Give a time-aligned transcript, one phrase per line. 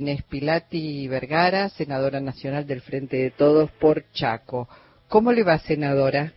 [0.00, 4.68] Inés Pilati Vergara, senadora nacional del Frente de Todos por Chaco.
[5.06, 6.32] ¿Cómo le va, senadora?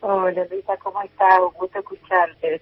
[0.00, 1.42] Hola, Luisa, ¿cómo está?
[1.42, 2.60] Un gusto escucharte.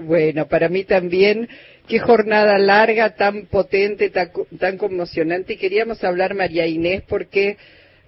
[0.00, 1.48] Bueno, para mí también,
[1.86, 5.52] qué jornada larga, tan potente, tan, tan conmocionante.
[5.52, 7.56] Y queríamos hablar, María Inés, porque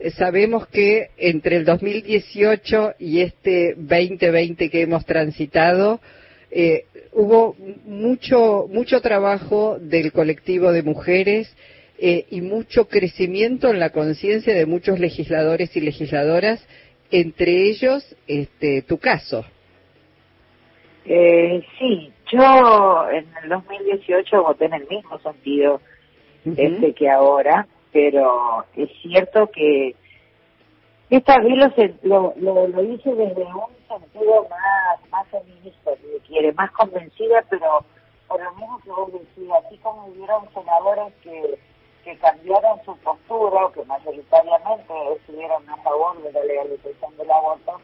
[0.00, 6.00] eh, sabemos que entre el 2018 y este 2020 que hemos transitado,
[6.50, 11.54] eh, hubo mucho, mucho trabajo del colectivo de mujeres
[11.98, 16.66] eh, y mucho crecimiento en la conciencia de muchos legisladores y legisladoras,
[17.10, 19.44] entre ellos este, tu caso.
[21.04, 25.80] Eh, sí, yo en el 2018 voté en el mismo sentido
[26.56, 29.94] este que ahora, pero es cierto que
[31.10, 35.90] esta vez lo, lo, lo, hice desde un sentido más, más feminista,
[36.28, 37.84] quiere, más convencida, pero
[38.28, 41.58] por lo mismo que vos decías, así como hubieron senadores que,
[42.04, 47.80] que cambiaron su postura, o que mayoritariamente estuvieron a favor de la legalización del aborto,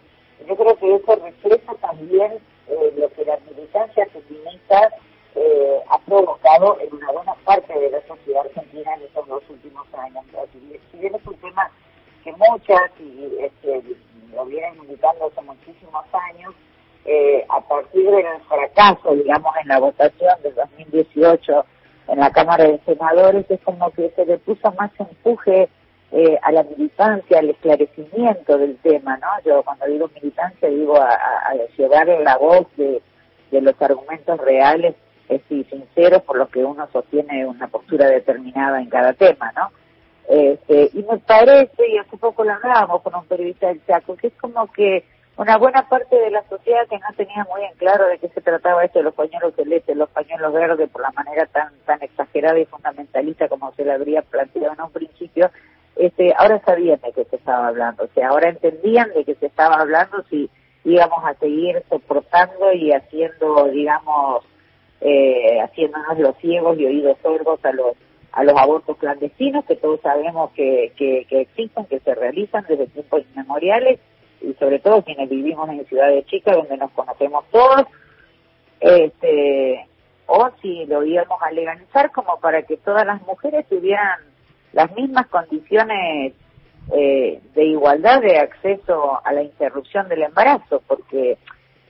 [0.46, 2.38] yo creo que eso refleja también
[2.68, 4.90] eh, lo que la militancia feminista
[5.34, 9.86] eh, ha provocado en una buena parte de la sociedad argentina en estos dos últimos
[9.94, 10.24] años.
[10.52, 11.70] Si bien es un tema
[12.22, 13.82] que muchas, y este,
[14.34, 16.54] lo vienen indicando hace muchísimos años,
[17.04, 21.66] eh, a partir del fracaso, digamos, en la votación del 2018
[22.08, 25.68] en la Cámara de Senadores, es como que se le puso más empuje
[26.12, 29.28] eh, a la militancia, al esclarecimiento del tema, ¿no?
[29.44, 31.18] Yo cuando digo militancia digo a,
[31.76, 33.02] llevar la voz de,
[33.50, 34.94] de los argumentos reales
[35.28, 39.70] y sinceros por los que uno sostiene una postura determinada en cada tema, ¿no?
[40.28, 44.28] Este, y me parece, y hace poco lo hablábamos con un periodista del Chaco, que
[44.28, 45.04] es como que
[45.36, 48.40] una buena parte de la sociedad que no tenía muy en claro de qué se
[48.40, 52.58] trataba esto de los pañuelos celestes, los pañuelos verdes, por la manera tan tan exagerada
[52.58, 55.50] y fundamentalista como se le habría planteado en un principio,
[55.96, 59.46] este, ahora sabían de qué se estaba hablando, o sea, ahora entendían de qué se
[59.46, 60.48] estaba hablando si
[60.84, 64.44] íbamos a seguir soportando y haciendo, digamos,
[65.00, 67.96] eh, haciéndonos los ciegos y oídos sordos a los
[68.32, 72.88] a los abortos clandestinos que todos sabemos que, que, que existen, que se realizan desde
[72.88, 74.00] tiempos inmemoriales
[74.44, 77.86] y sobre todo quienes vivimos en ciudades chicas donde nos conocemos todos,
[78.80, 79.86] este,
[80.26, 84.20] o si lo íbamos a legalizar como para que todas las mujeres tuvieran
[84.72, 86.34] las mismas condiciones
[86.92, 91.38] eh, de igualdad de acceso a la interrupción del embarazo, porque,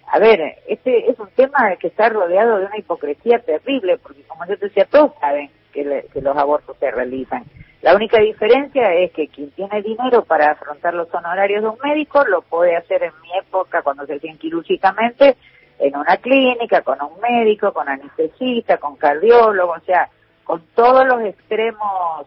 [0.06, 4.46] a ver, este es un tema que está rodeado de una hipocresía terrible, porque como
[4.46, 7.44] yo te decía, todos saben que, que los abortos se realizan.
[7.84, 12.24] La única diferencia es que quien tiene dinero para afrontar los honorarios de un médico
[12.24, 15.36] lo puede hacer en mi época cuando se hacían quirúrgicamente
[15.78, 20.08] en una clínica, con un médico, con anestesista, con cardiólogo, o sea,
[20.44, 22.26] con todos los extremos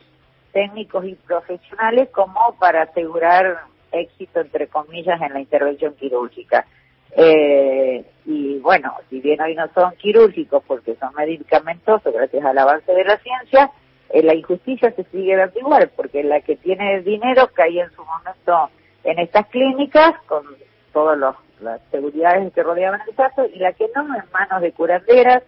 [0.52, 6.68] técnicos y profesionales como para asegurar éxito, entre comillas, en la intervención quirúrgica.
[7.14, 12.94] Eh, y bueno, si bien hoy no son quirúrgicos porque son medicamentosos gracias al avance
[12.94, 13.72] de la ciencia,
[14.14, 18.70] la injusticia se sigue dando igual, porque la que tiene dinero cae en su momento
[19.04, 20.46] en estas clínicas con
[20.94, 21.18] todas
[21.62, 25.44] las seguridades que rodeaban el caso y la que no en manos de curanderas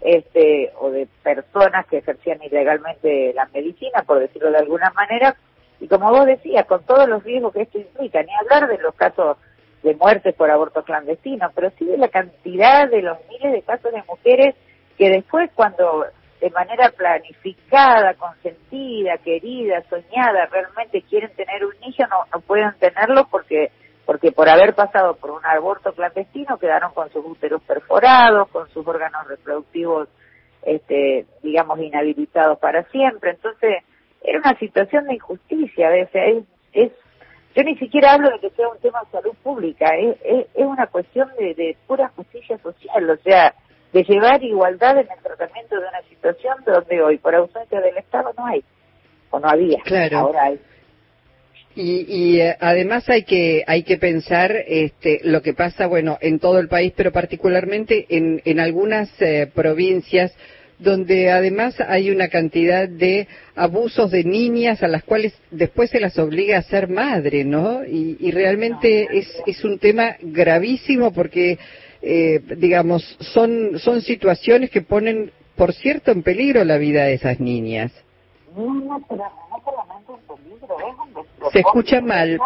[0.00, 5.36] este, o de personas que ejercían ilegalmente la medicina, por decirlo de alguna manera,
[5.80, 8.94] y como vos decías, con todos los riesgos que esto implica, ni hablar de los
[8.94, 9.36] casos
[9.82, 13.92] de muertes por aborto clandestino, pero sí de la cantidad de los miles de casos
[13.92, 14.54] de mujeres
[14.96, 16.06] que después cuando
[16.42, 23.28] de manera planificada, consentida, querida, soñada, realmente quieren tener un niño, no, no pueden tenerlo
[23.30, 23.70] porque
[24.04, 28.84] porque por haber pasado por un aborto clandestino quedaron con sus úteros perforados, con sus
[28.84, 30.08] órganos reproductivos,
[30.64, 33.30] este, digamos, inhabilitados para siempre.
[33.30, 33.84] Entonces,
[34.24, 36.92] era una situación de injusticia, o sea, es, es
[37.54, 40.88] yo ni siquiera hablo de que sea un tema de salud pública, es, es, una
[40.88, 43.54] cuestión de, de, pura justicia social, o sea,
[43.92, 48.32] de llevar igualdad en el tratamiento de una situación donde hoy, por ausencia del Estado,
[48.36, 48.62] no hay,
[49.30, 50.18] o no había, claro.
[50.18, 50.60] ahora hay.
[51.74, 56.38] Y, y eh, además hay que hay que pensar este, lo que pasa bueno en
[56.38, 60.34] todo el país pero particularmente en, en algunas eh, provincias
[60.82, 66.18] donde además hay una cantidad de abusos de niñas a las cuales después se las
[66.18, 67.84] obliga a ser madre, ¿no?
[67.84, 71.58] Y, y realmente es, es un tema gravísimo porque,
[72.02, 77.40] eh, digamos, son, son situaciones que ponen, por cierto, en peligro la vida de esas
[77.40, 77.92] niñas.
[78.56, 82.38] No, no, pero no solamente en peligro, es un Se escucha mal.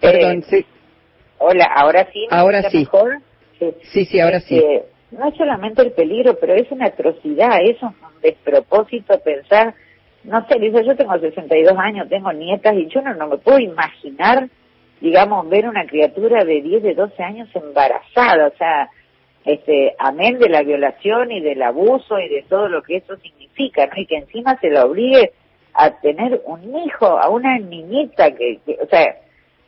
[0.00, 0.64] Perdón, sí.
[1.38, 2.26] Hola, ¿ahora sí?
[2.30, 2.78] Ahora sí.
[2.78, 3.20] Mejor?
[3.92, 4.56] Sí, sí, ahora sí.
[4.56, 9.74] Este, no es solamente el peligro, pero es una atrocidad, es un despropósito pensar,
[10.24, 13.58] no sé, dice, yo tengo 62 años, tengo nietas y yo no, no me puedo
[13.58, 14.48] imaginar,
[15.00, 18.88] digamos, ver una criatura de 10, de 12 años embarazada, o sea,
[19.44, 23.86] este, amén de la violación y del abuso y de todo lo que eso significa,
[23.86, 23.92] ¿no?
[23.96, 25.32] Y que encima se la obligue
[25.74, 29.16] a tener un hijo, a una niñita que, o sea,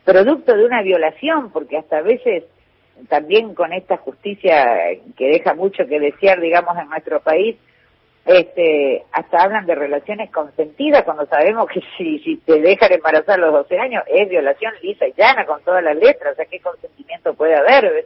[0.03, 2.43] producto de una violación, porque hasta a veces
[3.09, 4.65] también con esta justicia
[5.17, 7.55] que deja mucho que desear, digamos, en nuestro país,
[8.25, 13.45] este, hasta hablan de relaciones consentidas cuando sabemos que si, si te dejan embarazar a
[13.45, 16.59] los 12 años es violación lisa y llana con todas las letras, o sea, ¿qué
[16.59, 18.05] consentimiento puede haber?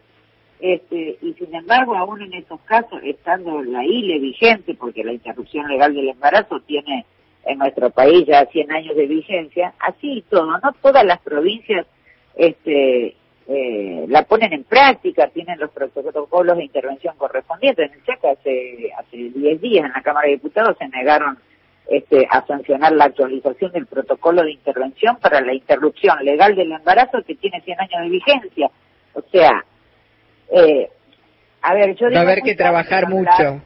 [0.60, 5.68] Este, y sin embargo, aún en esos casos, estando la ILE vigente, porque la interrupción
[5.68, 7.06] legal del embarazo tiene
[7.46, 11.86] en nuestro país ya 100 años de vigencia, así y todo, no todas las provincias
[12.36, 13.16] este,
[13.48, 17.90] eh, la ponen en práctica, tienen los protocolos de intervención correspondientes.
[17.90, 21.38] En el Chaco hace, hace 10 días en la Cámara de Diputados se negaron
[21.88, 27.24] este, a sancionar la actualización del protocolo de intervención para la interrupción legal del embarazo
[27.26, 28.72] que tiene 100 años de vigencia.
[29.14, 29.64] O sea,
[30.52, 30.90] eh,
[31.62, 33.62] a ver, yo Va a haber que trabajar mucho.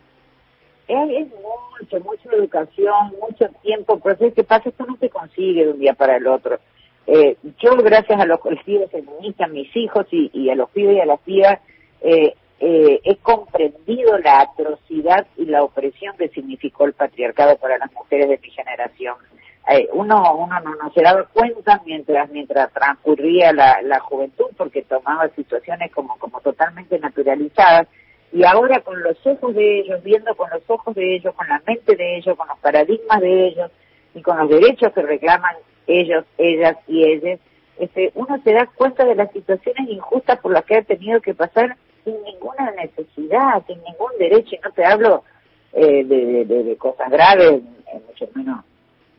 [0.87, 4.69] Es, mucho, mucha educación, mucho tiempo, pero es que pasa?
[4.69, 6.59] Esto no se consigue de un día para el otro.
[7.07, 11.05] Eh, yo, gracias a los colectivos feministas, mis hijos y, a los pibes y a
[11.05, 11.59] las pibas,
[12.01, 17.91] eh, eh, he comprendido la atrocidad y la opresión que significó el patriarcado para las
[17.93, 19.15] mujeres de mi generación.
[19.73, 24.81] Eh, uno uno no, no, se daba cuenta mientras mientras transcurría la, la juventud porque
[24.81, 27.87] tomaba situaciones como como totalmente naturalizadas.
[28.33, 31.61] Y ahora con los ojos de ellos viendo con los ojos de ellos con la
[31.65, 33.71] mente de ellos con los paradigmas de ellos
[34.13, 35.55] y con los derechos que reclaman
[35.87, 37.39] ellos ellas y ellas
[37.79, 41.33] este uno se da cuenta de las situaciones injustas por las que ha tenido que
[41.33, 44.53] pasar sin ninguna necesidad sin ningún derecho.
[44.53, 45.23] Y no te hablo
[45.71, 47.61] eh, de, de, de, cosas graves
[48.07, 48.65] mucho menos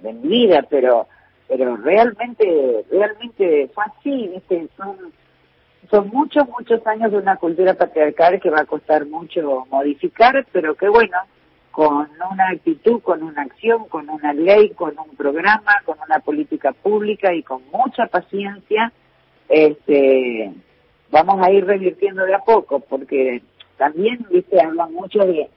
[0.03, 1.07] de mi vida, pero
[1.49, 4.69] pero realmente realmente fue así, ¿viste?
[4.77, 4.97] Son,
[5.91, 10.75] son muchos, muchos años de una cultura patriarcal que va a costar mucho modificar, pero
[10.75, 11.19] que bueno,
[11.71, 16.73] con una actitud, con una acción, con una ley, con un programa, con una política
[16.73, 18.93] pública y con mucha paciencia,
[19.49, 20.53] este,
[21.11, 23.43] vamos a ir revirtiendo de a poco, porque
[23.77, 25.49] también, viste, hablan mucho de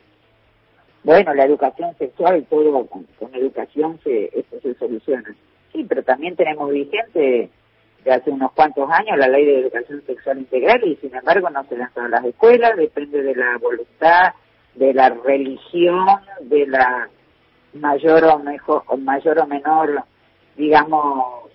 [1.05, 5.35] bueno, la educación sexual, todo con, educación se, esto se soluciona.
[5.71, 7.49] Sí, pero también tenemos vigente
[8.03, 11.63] de hace unos cuantos años la ley de educación sexual integral y sin embargo no
[11.65, 14.33] se dan todas las escuelas, depende de la voluntad,
[14.73, 16.07] de la religión,
[16.41, 17.07] de la
[17.73, 20.03] mayor o mejor, mayor o menor,
[20.57, 21.51] digamos,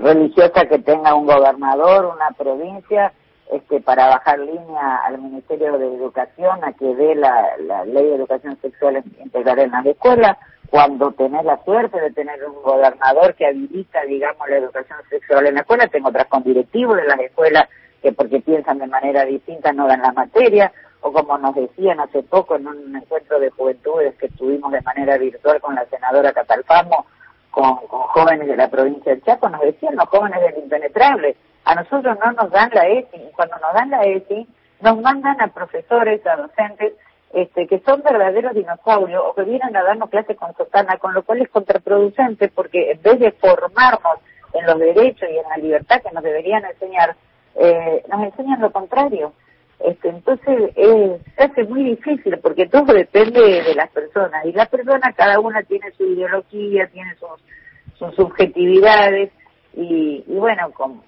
[0.00, 3.12] religiosa que tenga un gobernador, una provincia,
[3.52, 8.56] este, para bajar línea al Ministerio de Educación a que dé la, ley de educación
[8.62, 10.38] sexual integral en las escuelas,
[10.70, 15.54] cuando tenés la suerte de tener un gobernador que habilita, digamos, la educación sexual en
[15.54, 17.68] la escuela, tengo otras con directivos de las escuelas
[18.00, 20.72] que porque piensan de manera distinta no dan la materia,
[21.02, 25.18] o como nos decían hace poco en un encuentro de juventudes que estuvimos de manera
[25.18, 27.04] virtual con la senadora Catalfamo,
[27.50, 31.36] con, con jóvenes de la provincia del Chaco, nos decían los jóvenes del impenetrable,
[31.72, 34.46] a nosotros no nos dan la ESI, y cuando nos dan la ESI,
[34.80, 36.92] nos mandan a profesores, a docentes,
[37.32, 41.22] este, que son verdaderos dinosaurios o que vienen a darnos clases con sotana, con lo
[41.22, 44.18] cual es contraproducente porque en vez de formarnos
[44.52, 47.16] en los derechos y en la libertad que nos deberían enseñar,
[47.54, 49.32] eh, nos enseñan lo contrario.
[49.80, 54.68] Este, entonces eh, se hace muy difícil porque todo depende de las personas y las
[54.68, 59.32] personas cada una tiene su ideología, tiene sus, sus subjetividades
[59.74, 61.02] y, y bueno, como,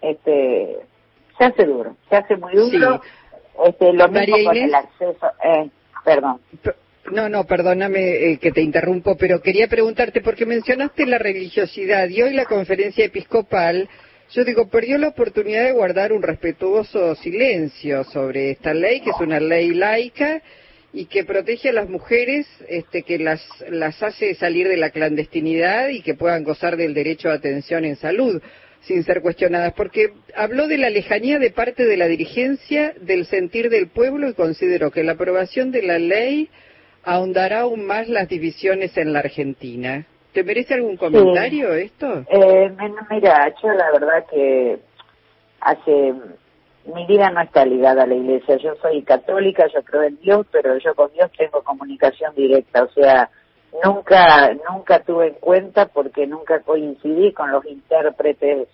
[0.00, 0.76] este,
[1.38, 3.00] se hace duro, se hace muy duro.
[3.66, 5.70] Este, lo mismo con el acceso, eh,
[6.04, 6.40] perdón.
[7.10, 12.22] No, no, perdóname eh, que te interrumpo, pero quería preguntarte, porque mencionaste la religiosidad y
[12.22, 13.88] hoy la conferencia episcopal,
[14.30, 19.20] yo digo, perdió la oportunidad de guardar un respetuoso silencio sobre esta ley, que es
[19.20, 20.42] una ley laica
[20.92, 25.88] y que protege a las mujeres, este, que las, las hace salir de la clandestinidad
[25.88, 28.40] y que puedan gozar del derecho a atención en salud
[28.82, 33.70] sin ser cuestionadas, porque habló de la lejanía de parte de la dirigencia del sentir
[33.70, 36.48] del pueblo y consideró que la aprobación de la ley
[37.04, 40.06] ahondará aún más las divisiones en la Argentina.
[40.32, 42.24] ¿Te merece algún comentario esto?
[42.28, 42.70] Eh,
[43.10, 44.78] mira, yo la verdad que
[45.60, 46.14] hace
[46.94, 48.56] mi vida no está ligada a la iglesia.
[48.56, 52.84] Yo soy católica, yo creo en Dios, pero yo con Dios tengo comunicación directa.
[52.84, 53.30] O sea,
[53.84, 58.68] nunca nunca tuve en cuenta porque nunca coincidí con los intérpretes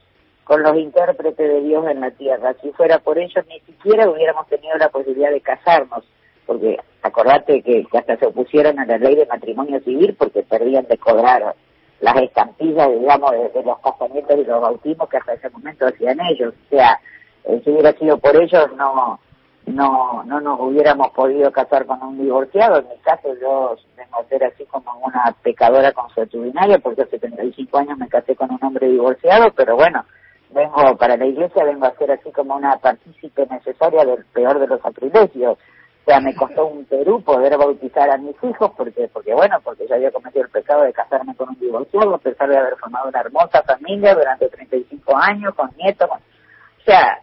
[0.44, 2.54] con los intérpretes de Dios en la tierra.
[2.62, 6.04] Si fuera por ellos, ni siquiera hubiéramos tenido la posibilidad de casarnos,
[6.46, 10.98] porque acordate que, hasta se opusieron a la ley de matrimonio civil porque perdían de
[10.98, 11.54] cobrar
[12.00, 16.52] las estampillas, digamos, de, los casamientos y los bautismos que hasta ese momento hacían ellos.
[16.66, 17.00] O sea,
[17.44, 19.18] eh, si hubiera sido por ellos, no
[19.66, 22.78] no no nos hubiéramos podido casar con un divorciado.
[22.78, 27.98] En mi caso, yo vengo ser así como una pecadora consuetudinaria, porque hace 35 años
[27.98, 30.04] me casé con un hombre divorciado, pero bueno,
[30.50, 34.66] vengo para la iglesia, vengo a ser así como una partícipe necesaria del peor de
[34.66, 35.58] los sacrilegios.
[35.58, 39.86] O sea, me costó un Perú poder bautizar a mis hijos porque, porque bueno, porque
[39.88, 43.08] yo había cometido el pecado de casarme con un divorciado, a pesar de haber formado
[43.08, 46.10] una hermosa familia durante 35 años, con nietos.
[46.10, 47.20] O sea,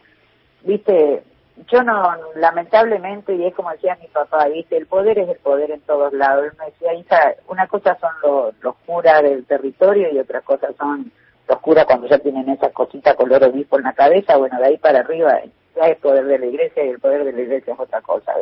[0.64, 1.24] viste,
[1.72, 5.72] yo no, lamentablemente, y es como decía mi papá, viste, el poder es el poder
[5.72, 6.46] en todos lados.
[6.46, 10.68] Él me decía, hija, una cosa son los, los curas del territorio y otra cosa
[10.78, 11.12] son
[11.48, 14.78] los curas cuando ya tienen esa cosita color obispo en la cabeza, bueno, de ahí
[14.78, 15.40] para arriba
[15.76, 18.34] ya es poder de la iglesia y el poder de la iglesia es otra cosa.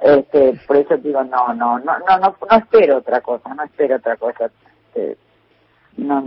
[0.00, 3.96] Este, por eso digo, no, no, no, no, no, no espero otra cosa, no espero
[3.96, 4.50] otra cosa.
[4.94, 5.16] Este,
[5.96, 6.20] no,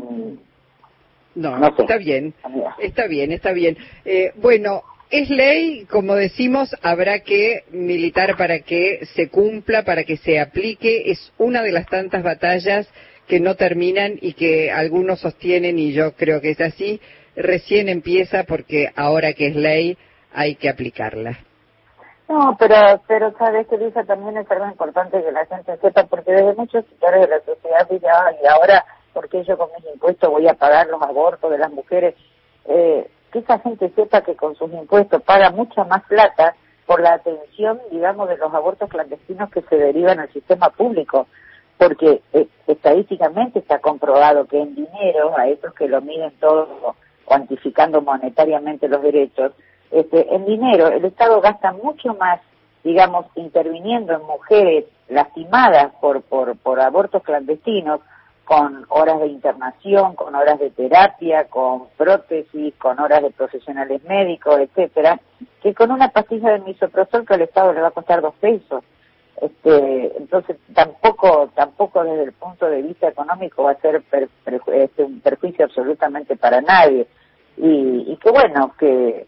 [1.35, 2.33] no, está bien,
[2.79, 3.77] está bien, está bien.
[4.03, 10.15] Eh, bueno, es ley, como decimos, habrá que militar para que se cumpla, para que
[10.15, 11.11] se aplique.
[11.11, 12.87] Es una de las tantas batallas
[13.27, 17.01] que no terminan y que algunos sostienen, y yo creo que es así,
[17.35, 19.97] recién empieza porque ahora que es ley
[20.33, 21.37] hay que aplicarla.
[22.29, 26.31] No, pero, pero sabes que Lisa también es algo importante que la gente sepa, porque
[26.31, 28.07] desde muchos sectores de la sociedad dice,
[28.41, 32.15] y ahora, porque yo con mis impuestos voy a pagar los abortos de las mujeres?
[32.65, 37.13] Eh, que esa gente sepa que con sus impuestos paga mucha más plata por la
[37.13, 41.27] atención, digamos, de los abortos clandestinos que se derivan al sistema público,
[41.77, 46.95] porque eh, estadísticamente está comprobado que en dinero, a esos que lo miden todo
[47.25, 49.53] cuantificando monetariamente los derechos,
[49.89, 52.41] este, en dinero, el Estado gasta mucho más,
[52.83, 58.01] digamos, interviniendo en mujeres lastimadas por, por, por abortos clandestinos,
[58.51, 64.59] con horas de internación, con horas de terapia, con prótesis, con horas de profesionales médicos,
[64.59, 65.21] etcétera,
[65.63, 68.83] que con una pastilla de misoprostol que al Estado le va a costar dos pesos.
[69.39, 74.03] Este, entonces tampoco, tampoco desde el punto de vista económico va a ser
[74.73, 77.07] este, un perjuicio absolutamente para nadie.
[77.55, 79.27] Y, y que bueno, que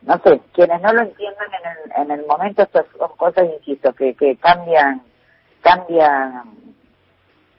[0.00, 3.92] no sé, quienes no lo entiendan en el, en el momento, estas son cosas, insisto,
[3.92, 5.02] que, que cambian,
[5.60, 6.73] cambian,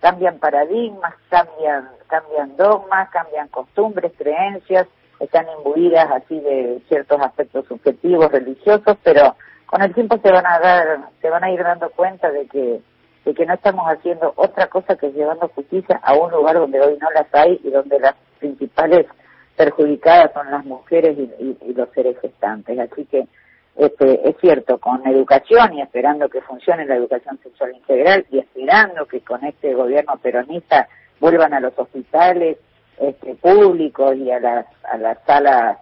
[0.01, 4.87] cambian paradigmas, cambian, cambian dogmas, cambian costumbres, creencias,
[5.19, 9.35] están imbuidas así de ciertos aspectos subjetivos, religiosos, pero
[9.65, 12.81] con el tiempo se van a dar, se van a ir dando cuenta de que,
[13.25, 16.97] de que no estamos haciendo otra cosa que llevando justicia a un lugar donde hoy
[17.01, 19.07] no las hay y donde las principales
[19.55, 22.77] perjudicadas son las mujeres y, los seres gestantes.
[22.79, 23.27] Así que
[23.77, 29.05] este, es cierto, con educación y esperando que funcione la educación sexual integral y esperando
[29.05, 30.87] que con este gobierno peronista
[31.19, 32.57] vuelvan a los hospitales
[32.99, 35.77] este, públicos y a las, a las salas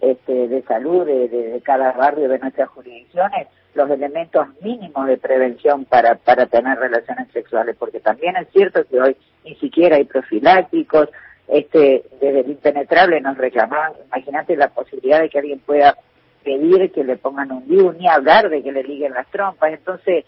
[0.00, 5.84] este, de salud de, de, cada barrio de nuestras jurisdicciones los elementos mínimos de prevención
[5.84, 11.08] para, para tener relaciones sexuales, porque también es cierto que hoy ni siquiera hay profilácticos,
[11.48, 15.96] este, desde el impenetrable nos reclamaban, imagínate la posibilidad de que alguien pueda
[16.44, 19.72] pedir que le pongan un DIU, ni hablar de que le liguen las trompas.
[19.72, 20.24] Entonces,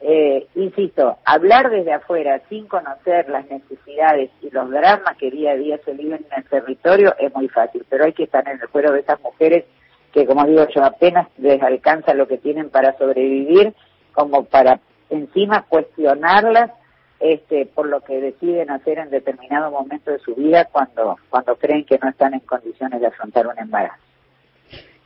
[0.00, 5.56] eh, insisto, hablar desde afuera sin conocer las necesidades y los dramas que día a
[5.56, 8.68] día se viven en el territorio es muy fácil, pero hay que estar en el
[8.68, 9.64] cuero de esas mujeres
[10.12, 13.74] que, como digo yo, apenas les alcanza lo que tienen para sobrevivir,
[14.12, 16.72] como para encima cuestionarlas
[17.20, 21.84] este, por lo que deciden hacer en determinado momento de su vida cuando, cuando creen
[21.84, 24.02] que no están en condiciones de afrontar un embarazo.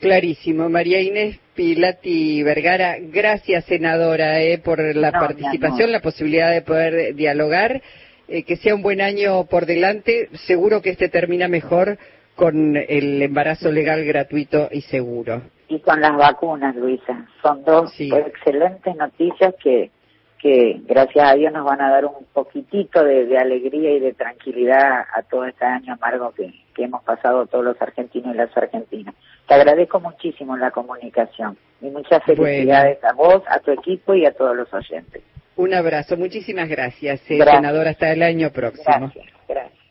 [0.00, 0.68] Clarísimo.
[0.68, 7.80] María Inés Pilati Vergara, gracias senadora eh, por la participación, la posibilidad de poder dialogar.
[8.28, 10.28] Eh, que sea un buen año por delante.
[10.46, 11.98] Seguro que este termina mejor
[12.34, 15.42] con el embarazo legal, gratuito y seguro.
[15.68, 17.26] Y con las vacunas, Luisa.
[17.42, 19.90] Son dos excelentes noticias que
[20.40, 25.04] que gracias a Dios nos van a dar un poquitito de, alegría y de tranquilidad
[25.12, 29.14] a todo este año amargo que, hemos pasado todos los argentinos y las argentinas.
[29.48, 34.32] Te agradezco muchísimo la comunicación y muchas felicidades a vos, a tu equipo y a
[34.32, 35.22] todos los oyentes.
[35.56, 38.84] Un abrazo, muchísimas gracias, eh, senadora, hasta el año próximo.
[38.86, 39.85] Gracias, gracias.